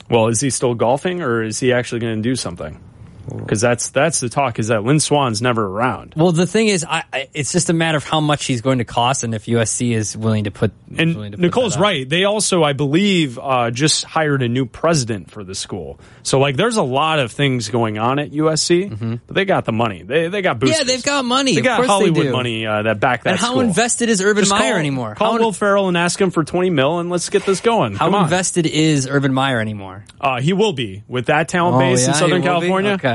[0.10, 2.80] Well, is he still golfing or is he actually going to do something?
[3.28, 6.14] Because that's that's the talk is that Lynn Swann's never around.
[6.16, 8.78] Well, the thing is, I, I, it's just a matter of how much he's going
[8.78, 10.72] to cost, and if USC is willing to put.
[10.98, 12.08] And to put Nicole's right.
[12.08, 16.00] They also, I believe, uh, just hired a new president for the school.
[16.24, 19.16] So like, there's a lot of things going on at USC, mm-hmm.
[19.26, 20.04] but they got the money.
[20.04, 20.80] They they got boosters.
[20.80, 21.56] Yeah, they've got money.
[21.56, 23.32] They got Hollywood they money uh, that back that.
[23.32, 23.62] And how school.
[23.62, 25.16] invested is Urban just Meyer call, anymore?
[25.16, 27.96] Call how Will Ferrell and ask him for twenty mil, and let's get this going.
[27.96, 30.06] How invested is Urban Meyer anymore?
[30.20, 32.92] Uh, he will be with that talent oh, base yeah, in Southern California.
[32.92, 33.15] Okay.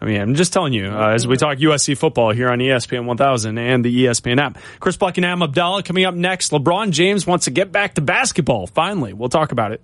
[0.00, 3.06] I mean, I'm just telling you, uh, as we talk USC football here on ESPN
[3.06, 4.58] 1000 and the ESPN app.
[4.78, 6.52] Chris Black and Adam Abdallah coming up next.
[6.52, 8.66] LeBron James wants to get back to basketball.
[8.66, 9.82] Finally, we'll talk about it.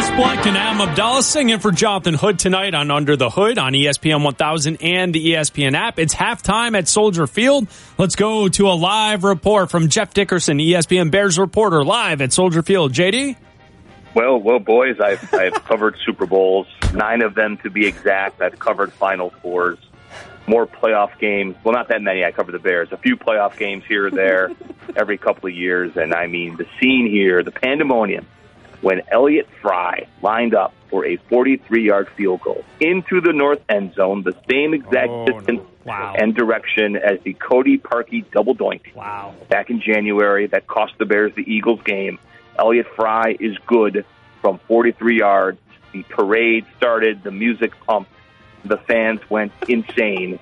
[0.00, 3.74] Chris Black and Adam Abdallah singing for Jonathan Hood tonight on Under the Hood on
[3.74, 5.98] ESPN 1000 and the ESPN app.
[5.98, 7.68] It's halftime at Soldier Field.
[7.98, 12.62] Let's go to a live report from Jeff Dickerson, ESPN Bears reporter, live at Soldier
[12.62, 12.94] Field.
[12.94, 13.36] JD?
[14.14, 18.40] Well, well, boys, I've I've covered Super Bowls, nine of them to be exact.
[18.40, 19.78] I've covered Final Fours,
[20.46, 21.56] more playoff games.
[21.62, 22.24] Well, not that many.
[22.24, 22.88] I covered the Bears.
[22.90, 24.50] A few playoff games here or there,
[24.96, 25.94] every couple of years.
[25.98, 28.26] And I mean, the scene here, the pandemonium,
[28.80, 34.22] when Elliott Fry lined up for a 43-yard field goal into the north end zone,
[34.22, 35.32] the same exact Oh, no.
[35.38, 36.14] distance Wow.
[36.18, 39.34] and direction as the Cody Parkey double doink Wow.
[39.48, 42.18] back in January that cost the Bears the Eagles game.
[42.58, 44.04] Elliott Fry is good
[44.42, 45.58] from 43 yards.
[45.92, 48.10] The parade started, the music pumped,
[48.64, 50.38] the fans went insane.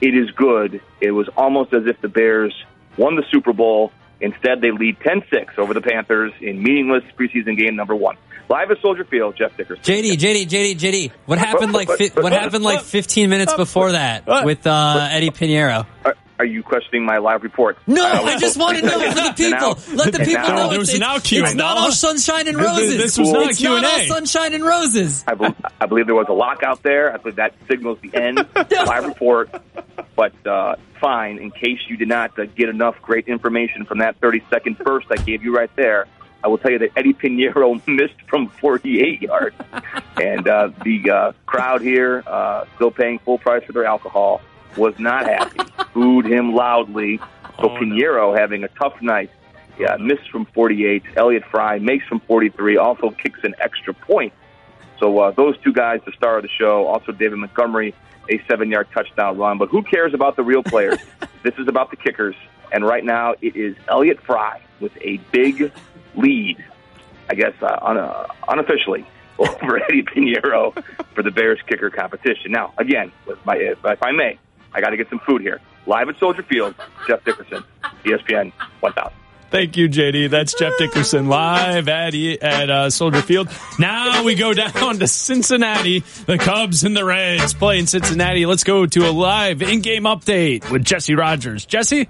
[0.00, 0.80] It is good.
[1.00, 2.54] It was almost as if the Bears
[2.98, 3.90] won the Super Bowl.
[4.24, 8.16] Instead, they lead 10-6 over the Panthers in meaningless preseason game number one.
[8.48, 9.82] Live at Soldier Field, Jeff Dickerson.
[9.84, 11.10] JD, JD, JD, JD.
[11.26, 15.86] What happened like fi- what happened like 15 minutes before that with uh, Eddy Pineiro?
[16.04, 17.78] Are, are you questioning my live report?
[17.86, 19.58] No, Uh, I just want to know for the And people.
[19.60, 21.44] now- Let the people now- know There it's, was an it's, out Q&A.
[21.44, 22.96] it's not all sunshine and roses.
[22.96, 24.06] This was not it's not Q&A.
[24.08, 25.24] sunshine and roses.
[25.28, 27.12] I, bel I believe there was a lockout there.
[27.12, 28.38] I believe that signals the end.
[28.70, 29.50] Live report,
[30.16, 31.38] but uh, fine.
[31.38, 35.06] In case you did not uh, get enough great information from that 30 second burst
[35.10, 36.06] I gave you right there,
[36.42, 39.56] I will tell you that Eddy Pineiro missed from 48 yards,
[40.20, 44.42] and uh, the uh, crowd here, uh, still paying full price for their alcohol,
[44.76, 45.60] was not happy.
[45.92, 47.18] Booed him loudly.
[47.18, 47.24] So
[47.58, 47.80] Oh, no.
[47.80, 49.30] Pineiro having a tough night.
[49.78, 51.02] Yeah, missed from 48.
[51.16, 52.76] Elliott Fry makes from 43.
[52.76, 54.32] Also kicks an extra point.
[55.00, 56.86] So uh, those two guys, the star of the show.
[56.86, 57.94] Also David Montgomery,
[58.30, 59.58] a seven-yard touchdown run.
[59.58, 60.98] But who cares about the real players?
[61.42, 62.36] this is about the kickers.
[62.72, 65.72] And right now it is Elliott Fry with a big
[66.16, 66.64] lead.
[67.30, 69.06] I guess uh, un- uh, unofficially
[69.38, 70.72] over Eddy Pineiro
[71.14, 72.52] for the Bears kicker competition.
[72.52, 74.38] Now, again, with my, if, if I may,
[74.74, 75.60] I got to get some food here.
[75.86, 76.74] Live at Soldier Field,
[77.06, 77.62] Jeff Dickerson,
[78.04, 79.12] ESPN 1000.
[79.50, 80.30] Thank you, JD.
[80.30, 83.48] That's Jeff Dickerson live at at uh, Soldier Field.
[83.78, 86.00] Now we go down to Cincinnati.
[86.26, 88.46] The Cubs and the Reds play in Cincinnati.
[88.46, 91.66] Let's go to a live in-game update with Jesse Rogers.
[91.66, 92.08] Jesse,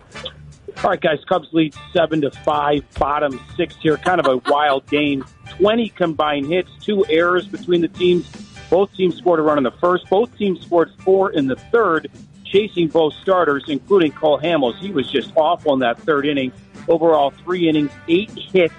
[0.83, 1.19] All right, guys.
[1.29, 2.83] Cubs lead seven to five.
[2.95, 3.99] Bottom six here.
[3.99, 5.23] Kind of a wild game.
[5.59, 8.27] Twenty combined hits, two errors between the teams.
[8.71, 10.09] Both teams scored a run in the first.
[10.09, 12.11] Both teams scored four in the third,
[12.55, 14.79] chasing both starters, including Cole Hamels.
[14.79, 16.53] He was just awful in that third inning.
[16.87, 18.75] Overall, three innings, eight hits,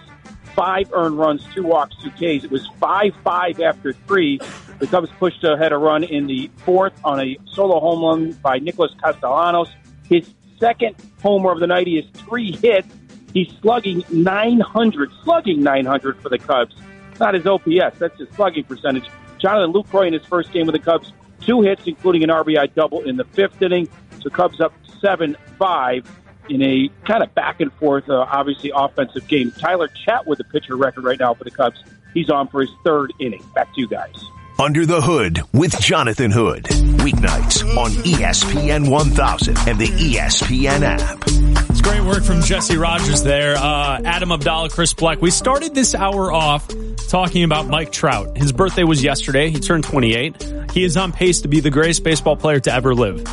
[0.55, 2.45] five earned runs, two walks, two Ks.
[2.45, 4.39] It was five-five after three.
[4.79, 8.59] The Cubs pushed ahead a run in the fourth on a solo home run by
[8.59, 9.67] Nicholas Castellanos.
[10.07, 11.87] His second homer of the night.
[11.87, 12.87] He has three hits.
[13.33, 16.75] He's slugging 900, slugging 900 for the Cubs.
[17.19, 19.09] Not his OPS, that's his slugging percentage.
[19.37, 21.11] Jonathan Lucroy in his first game with the Cubs,
[21.41, 23.87] two hits, including an RBI double in the fifth inning.
[24.21, 26.19] So Cubs up 7 5
[26.49, 29.51] in a kind of back and forth, uh, obviously offensive game.
[29.51, 31.83] Tyler Chat with the pitcher record right now for the Cubs.
[32.13, 33.43] He's on for his third inning.
[33.53, 34.15] Back to you guys.
[34.57, 36.63] Under the Hood with Jonathan Hood.
[36.63, 41.21] Weeknights on ESPN 1000 and the ESPN app.
[41.69, 43.57] it's great work from Jesse Rogers there.
[43.57, 45.21] Uh, Adam Abdallah, Chris Black.
[45.21, 46.67] We started this hour off
[47.09, 48.37] talking about Mike Trout.
[48.37, 49.49] His birthday was yesterday.
[49.49, 50.71] He turned 28.
[50.71, 53.23] He is on pace to be the greatest baseball player to ever live.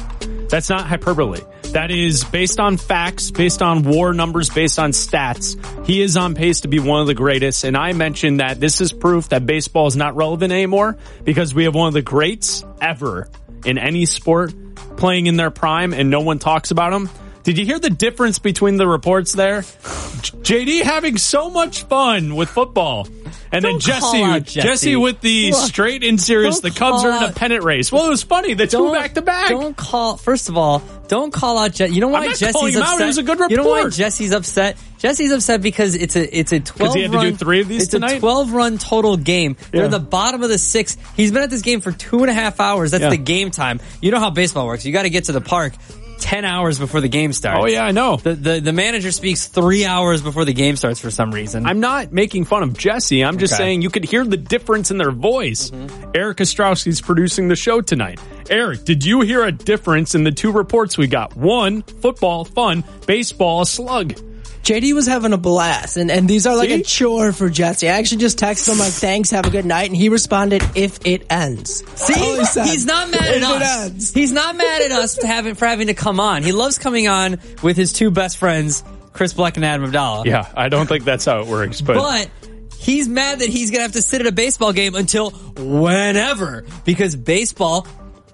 [0.49, 1.41] That's not hyperbole.
[1.73, 5.57] That is based on facts, based on war numbers, based on stats.
[5.87, 7.65] He is on pace to be one of the greatest.
[7.65, 11.65] And I mentioned that this is proof that baseball is not relevant anymore because we
[11.65, 13.29] have one of the greats ever
[13.65, 14.53] in any sport
[14.99, 17.09] playing in their prime and no one talks about them.
[17.45, 19.63] Did you hear the difference between the reports there?
[19.63, 23.09] JD having so much fun with football.
[23.55, 24.97] And then Don't call Jesse, out Jesse.
[24.97, 26.61] with the Look, straight and serious.
[26.61, 27.93] The Cubs are in a pennant race.
[27.93, 28.55] Well, it was funny.
[28.55, 29.51] The two back to back.
[29.51, 30.17] Don't call.
[30.17, 31.73] First of all, don't call out.
[31.75, 33.01] Je- you know why Jesse's upset?
[33.03, 33.91] It was a good You know why.
[33.91, 34.79] Jesse's upset?
[34.99, 36.95] Jesse's upset because it's a it's a twelve.
[36.95, 38.13] he had to do run, three of these it's tonight?
[38.17, 39.57] a twelve run total game.
[39.71, 40.97] They're in the bottom of the sixth.
[41.17, 42.93] He's been at this game for two and a half hours.
[42.93, 43.11] That's Yeah.
[43.11, 43.81] the game time.
[44.01, 44.87] You know how baseball works.
[44.87, 45.75] You got to get to the park.
[46.23, 47.61] 10 hours before the game starts.
[47.63, 48.17] Oh, yeah, I know.
[48.17, 51.67] The, the the manager speaks 3 hours before the game starts for some reason.
[51.67, 53.25] I'm not making fun of Jesse.
[53.25, 53.63] I'm just Okay.
[53.63, 55.71] saying you could hear the difference in their voice.
[55.71, 56.11] Mm-hmm.
[56.15, 58.21] Eric Ostrowski's producing the show tonight.
[58.51, 61.37] Eric, did you hear a difference in the two reports we got?
[61.37, 62.85] One, football, fun.
[63.07, 64.15] Baseball, a slug.
[64.63, 66.81] JD was having a blast, and, and these are like See?
[66.81, 67.89] a chore for Jesse.
[67.89, 71.01] I actually just texted him like, "Thanks, have a good night," and he responded, "If
[71.05, 73.85] it ends." See, oh, he he's not mad at If it us.
[73.87, 74.13] ends.
[74.15, 76.43] He's not mad at us to having for having to come on.
[76.45, 80.25] He loves coming on with his two best friends, Chris Black and Adam Abdallah.
[80.27, 82.31] Yeah, I don't think that's how it works, but, But
[82.79, 87.17] he's mad that he's gonna have to sit at a baseball game until whenever because
[87.17, 87.87] baseball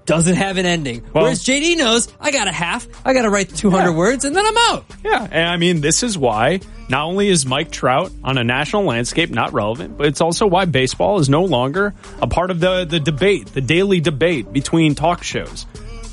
[0.09, 1.03] doesn't have an ending.
[1.13, 3.97] Well- Whereas JD knows I got a half, I got to write 200 Yeah.
[3.97, 4.85] words, and then I'm out.
[5.05, 8.85] Yeah, and I mean, this is why not only is Mike Trout on a national
[8.85, 12.85] landscape not relevant, but it's also why baseball is no longer a part of the,
[12.87, 15.67] the debate, the daily debate between talk shows,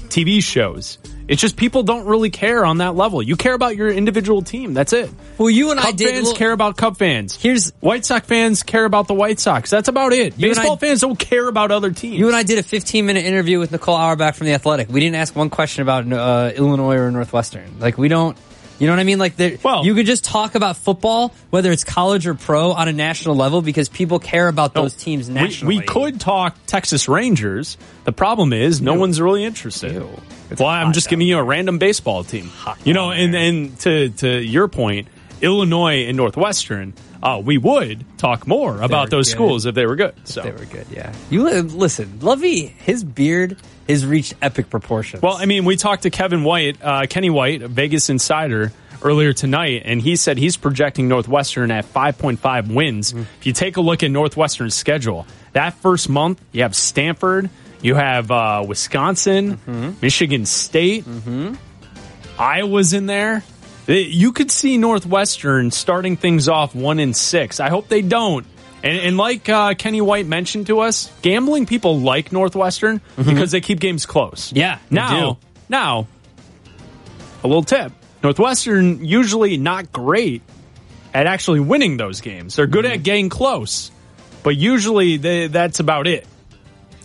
[0.09, 0.97] TV shows.
[1.27, 3.21] It's just people don't really care on that level.
[3.21, 4.73] You care about your individual team.
[4.73, 5.09] That's it.
[5.37, 6.09] Well, you and I did.
[6.09, 7.35] fans care about Cub fans.
[7.35, 9.69] Here's White Sox fans care about the White Sox.
[9.69, 10.37] That's about it.
[10.37, 12.17] You Baseball I- fans don't care about other teams.
[12.19, 14.89] You and I did a 15 minute interview with Nicole Auerbach from the Athletic.
[14.89, 17.79] We didn't ask one question about uh, Illinois or Northwestern.
[17.79, 18.37] Like we don't.
[18.79, 19.19] You know what I mean?
[19.19, 22.93] Like, Well- you could just talk about football, whether it's college or pro, on a
[22.93, 25.79] national level because people care about those teams We- nationally.
[25.79, 27.77] We, could talk Texas Rangers.
[28.03, 29.93] The problem is no one's really interested.
[29.93, 30.09] Ew.
[30.51, 32.51] It's well, I'm just giving you a random baseball team.
[32.83, 35.07] You know, and and to to your point,
[35.45, 39.31] Illinois and Northwestern, uh, we would talk more about those good.
[39.31, 40.15] schools if they were good.
[40.25, 40.41] So.
[40.41, 41.13] They were good, yeah.
[41.29, 45.21] You listen, Lovey, his beard has reached epic proportions.
[45.21, 48.71] Well, I mean, we talked to Kevin White, uh, Kenny White, Vegas insider,
[49.03, 53.11] earlier tonight, and he said he's projecting Northwestern at 5.5 wins.
[53.13, 53.21] Mm-hmm.
[53.39, 57.51] If you take a look at Northwestern's schedule, that first month, you have Stanford,
[57.83, 59.99] you have uh, Wisconsin, Mm-hmm.
[60.01, 61.05] Michigan State,
[62.39, 63.43] Iowa's in there.
[63.87, 67.59] Uh, You could see Northwestern starting things off one in six.
[67.59, 68.45] I hope they don't.
[68.83, 73.61] And, and like uh, Kenny White mentioned to us, gambling people like Northwestern because they
[73.61, 74.47] keep games close.
[74.49, 74.57] Mm-hmm.
[74.57, 75.37] Yeah, Now,
[75.69, 76.07] now,
[77.43, 77.91] a little tip:
[78.23, 80.41] Northwestern usually not great
[81.13, 82.55] at actually winning those games.
[82.55, 82.93] They're good Mm-hmm.
[82.93, 83.89] at getting close,
[84.43, 86.27] but usually they, that's about it.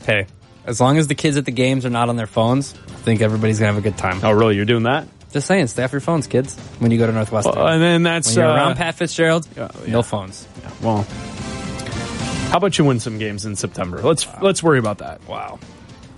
[0.05, 0.27] hey,
[0.67, 3.23] as long as the kids at the games are not on their phones, I think
[3.23, 4.21] everybody's gonna have a good time.
[4.23, 4.57] Oh, really?
[4.57, 5.07] You're doing that?
[5.33, 7.55] Just saying, stay off your phones, kids, when you go to Northwestern.
[7.55, 9.69] Well, and then that's when you're uh, around Pat Fitzgerald, yeah.
[9.87, 10.47] no phones.
[10.83, 11.03] Well,
[12.51, 14.01] how about you win some games in September?
[14.03, 15.27] Let's let's worry about that.
[15.29, 15.61] Wow.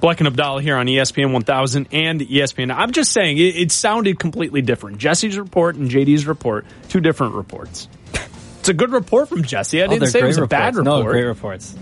[0.00, 2.74] Black and Abdallah here on ESPN 1000 and ESPN.
[2.74, 4.98] I'm just saying it, it sounded completely different.
[4.98, 7.88] Jesse's report and JD's report, two different reports.
[8.60, 9.82] It's a good report from Jesse.
[9.82, 10.86] I Oh, didn't say it was a bad reports.
[10.86, 11.04] report.
[11.04, 11.74] No, great reports.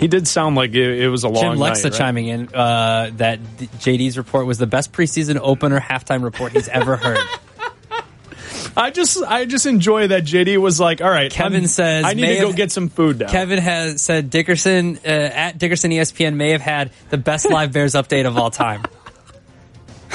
[0.00, 1.92] He did sound like it, it was a long Jim Lexa night, right?
[1.92, 6.96] chiming in uh, that JD's report was the best preseason opener halftime report he's ever
[6.96, 7.18] heard.
[8.76, 12.14] I just I just enjoy that JD was like, all right, Kevin I'm- says I
[12.14, 13.28] need to go have- get some food now.
[13.28, 17.92] Kevin has said Dickerson uh, at Dickerson ESPN may have had the best live Bears
[17.94, 18.82] update of all time.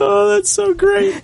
[0.00, 1.20] oh, that's so great.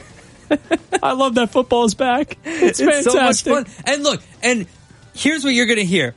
[1.03, 2.39] I love that football is back.
[2.45, 3.53] It's, It's so much fantastic.
[3.53, 3.67] fun.
[3.93, 4.67] And look, and
[5.15, 6.15] here's what you're going to hear.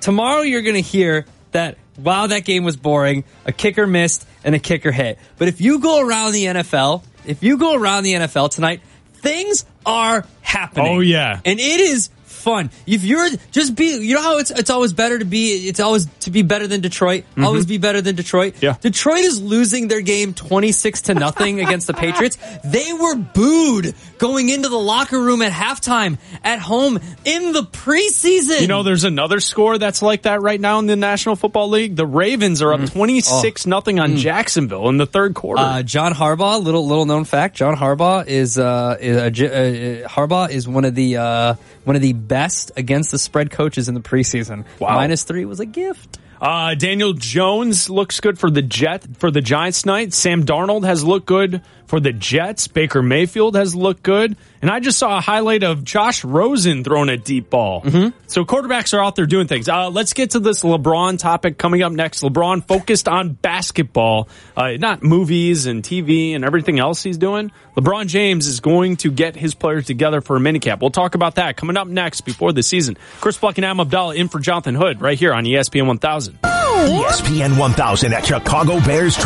[0.00, 3.24] Tomorrow you're going to hear that wow, that game was boring.
[3.44, 5.18] A kicker missed and a kicker hit.
[5.38, 8.82] But if you go around the NFL, if you go around the NFL tonight,
[9.14, 10.96] things are happening.
[10.96, 11.40] Oh, yeah.
[11.44, 12.10] and it is
[12.46, 12.70] fun.
[12.86, 15.66] If you're just be, you know how it's it's always better to be.
[15.68, 17.24] It's always to be better than Detroit.
[17.36, 18.54] Always be better than Detroit.
[18.54, 18.64] Mm-hmm.
[18.64, 18.76] Yeah.
[18.80, 22.38] Detroit is losing their game twenty six to nothing against the Patriots.
[22.64, 28.60] They were booed going into the locker room at halftime at home in the preseason.
[28.60, 31.96] You know, there's another score that's like that right now in the National Football League.
[31.96, 35.62] The Ravens are up 26 nothing on Jacksonville in the third quarter.
[35.62, 37.56] Uh, John Harbaugh, little little known fact.
[37.56, 42.02] John Harbaugh is uh, is a, uh, Harbaugh is one of the uh, one of
[42.02, 42.35] the best
[42.76, 44.64] against the spread coaches in the preseason.
[44.78, 44.94] Wow.
[44.94, 46.18] Minus three was a gift.
[46.40, 50.12] Uh, Daniel Jones looks good for the Jet for the Giants tonight.
[50.12, 52.68] Sam Darnold has looked good for the Jets.
[52.68, 57.08] Baker Mayfield has looked good, and I just saw a highlight of Josh Rosen throwing
[57.08, 57.82] a deep ball.
[58.26, 59.68] So quarterbacks are out there doing things.
[59.68, 62.22] Uh, let's get to this LeBron topic coming up next.
[62.22, 67.52] LeBron focused on basketball, uh, not movies and TV and everything else he's doing.
[67.76, 70.80] LeBron James is going to get his players together for a minicamp.
[70.80, 72.96] We'll talk about that coming up next before the season.
[73.20, 76.38] Chris Black and Adam Abdallah in for Jonathan Hood right here on ESPN 1000.
[76.42, 79.16] ESPN 1000 at Chicago Bears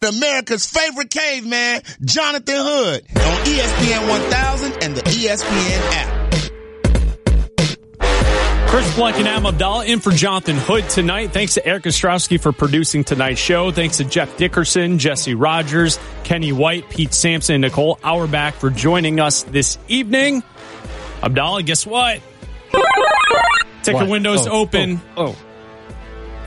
[0.00, 0.18] training.
[0.22, 6.14] America's favorite caveman, Jonathan Hood, on ESPN 1000 and the ESPN app.
[8.68, 11.32] Chris Black and Adam Abdallah in for Jonathan Hood tonight.
[11.32, 13.70] Thanks to Eric Ostrowski for producing tonight's show.
[13.70, 19.20] Thanks to Jeff Dickerson, Jesse Rogers, Kenny White, Pete Sampson, and Nicole Auerbach for joining
[19.20, 20.42] us this evening.
[21.22, 22.20] Abdallah, guess what?
[23.82, 24.08] Ticket What?
[24.10, 25.00] windows Oh, open.
[25.16, 25.36] Oh, oh.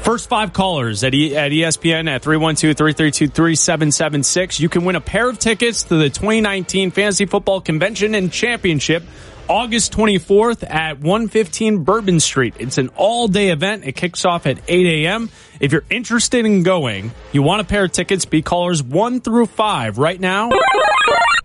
[0.03, 4.59] First five callers at, e- at ESPN at 312-332-3776.
[4.59, 9.03] You can win a pair of tickets to the 2019 Fantasy Football Convention and Championship
[9.47, 12.55] August 24th at 115 Bourbon Street.
[12.57, 13.85] It's an all-day event.
[13.85, 15.29] It kicks off at 8 a.m.
[15.59, 19.45] If you're interested in going, you want a pair of tickets, be callers 1 through
[19.45, 20.49] 5 right now.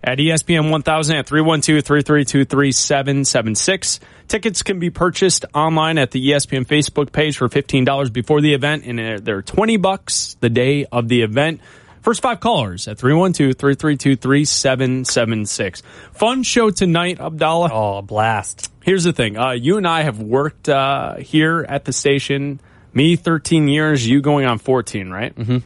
[0.03, 3.99] At ESPN 1000 at 312-332-3776.
[4.27, 8.85] Tickets can be purchased online at the ESPN Facebook page for $15 before the event
[8.85, 11.61] and they're 20 bucks the day of the event.
[12.01, 15.81] First five callers at 312-332-3776.
[16.13, 17.69] Fun show tonight, Abdallah.
[17.73, 18.71] Oh, blast.
[18.81, 19.37] Here's the thing.
[19.37, 22.61] Uh, you and I have worked uh, here at the station,
[22.93, 25.35] me 13 years, you going on 14, right?
[25.35, 25.57] Mm-hmm.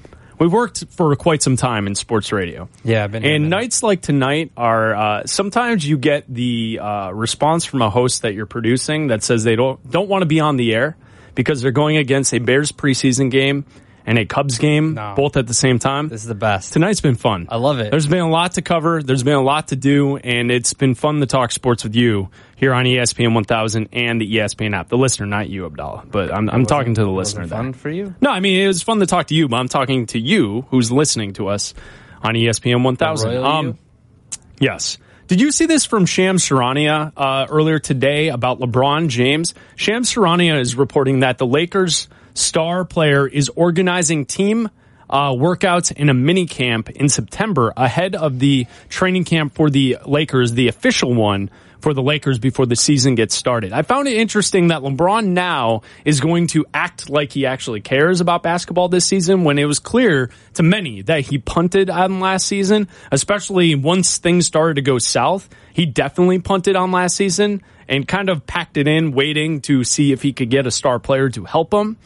[0.41, 2.67] We've worked for quite some time in sports radio.
[2.83, 7.63] Yeah, I've been And nights like tonight are uh, sometimes you get the uh, response
[7.63, 10.57] from a host that you're producing that says they don't don't want to be on
[10.57, 10.97] the air
[11.35, 13.65] because they're going against a Bears preseason game
[14.05, 16.07] and a Cubs game both at the same time.
[16.09, 16.73] This is the best.
[16.73, 17.47] Tonight's been fun.
[17.49, 17.91] I love it.
[17.91, 19.03] There's been a lot to cover.
[19.03, 22.29] There's been a lot to do, and it's been fun to talk sports with you
[22.55, 24.89] here on ESPN 1000 and the ESPN app.
[24.89, 27.45] The listener, not you, Abdallah, but I'm, I'm talking to the listener.
[27.45, 27.57] there.
[27.57, 28.15] Fun for you?
[28.21, 30.65] No, I mean it was fun to talk to you, but I'm talking to you
[30.69, 31.73] who's listening to us
[32.21, 33.37] on ESPN 1000.
[33.37, 33.77] Um,
[34.59, 34.97] yes.
[35.27, 39.53] Did you see this from Shams Charania uh, earlier today about LeBron James?
[39.77, 44.69] Shams Charania is reporting that the Lakers star player is organizing team
[45.09, 49.97] uh, workouts in a mini camp in September ahead of the training camp for the
[50.05, 51.49] Lakers, the official one
[51.81, 53.73] for the Lakers before the season gets started.
[53.73, 58.21] I found it interesting that LeBron now is going to act like he actually cares
[58.21, 62.47] about basketball this season when it was clear to many that he punted on last
[62.47, 65.49] season, especially once things started to go south.
[65.73, 70.13] He definitely punted on last season and kind of packed it in, waiting to see
[70.13, 71.97] if he could get a star player to help him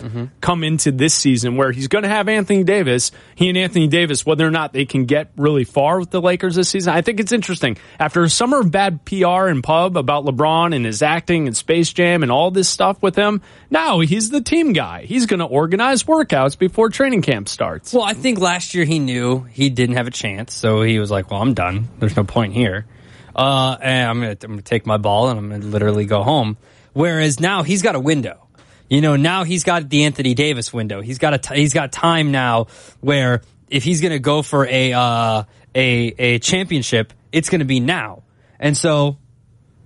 [0.41, 3.11] come into this season where he's going to have Anthony Davis.
[3.36, 6.55] He and Anthony Davis, whether or not they can get really far with the Lakers
[6.55, 7.77] this season, I think it's interesting.
[7.99, 11.93] After a summer of bad PR and pub about LeBron and his acting and Space
[11.93, 15.03] Jam and all this stuff with him, now he's the team guy.
[15.03, 17.93] He's going to organize workouts before training camp starts.
[17.93, 21.11] Well, I think last year he knew he didn't have a chance, so he was
[21.11, 21.89] like, "Well, I'm done.
[21.99, 22.86] There's no point here,
[23.36, 26.57] uh, and I'm gonna, I'm gonna take my ball and I'm gonna literally go home."
[26.93, 28.47] Whereas now he's got a window.
[28.89, 31.01] You know, now he's got the Anthony Davis window.
[31.01, 32.67] He's got a t- he's got time now
[33.01, 38.23] where if he's gonna go for a uh, a a championship, it's gonna be now.
[38.59, 39.17] And so,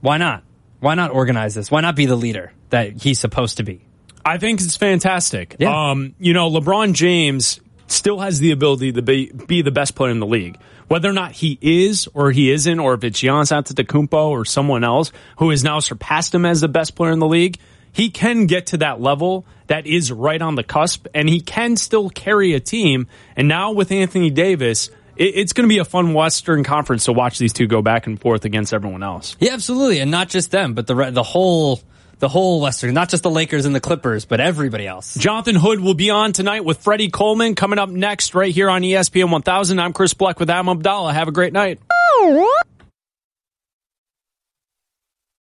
[0.02, 0.43] why not?
[0.80, 1.72] Why not organize this?
[1.72, 3.86] Why not be the leader that he's supposed to be?
[4.24, 5.60] I think it's fantastic.
[5.70, 10.12] Um, you know, LeBron James still has the ability to be, be the best player
[10.12, 10.58] in the league.
[10.90, 14.84] Whether or not he is or he isn't, or if it's Giannis Antetokounmpo or someone
[14.84, 17.60] else who has now surpassed him as the best player in the league,
[17.92, 21.78] he can get to that level that is right on the cusp, and he can
[21.78, 23.08] still carry a team.
[23.36, 27.38] And now with Anthony Davis, it's going to be a fun Western Conference to watch
[27.38, 29.36] these two go back and forth against everyone else.
[29.40, 31.82] Yeah, absolutely, and not just them, but the the whole
[32.20, 35.16] the whole Western, not just the Lakers and the Clippers, but everybody else.
[35.16, 38.82] Jonathan Hood will be on tonight with Freddie Coleman coming up next right here on
[38.82, 39.80] ESPN 1000.
[39.80, 41.14] I'm Chris Black with Adam Abdallah.
[41.14, 41.80] Have a great night.